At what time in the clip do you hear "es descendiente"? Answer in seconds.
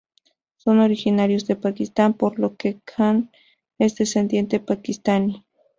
3.77-4.59